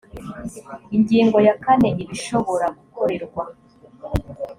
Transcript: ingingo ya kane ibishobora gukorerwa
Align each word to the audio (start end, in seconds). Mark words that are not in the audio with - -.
ingingo 0.95 1.37
ya 1.47 1.55
kane 1.63 1.89
ibishobora 2.03 2.65
gukorerwa 2.77 3.43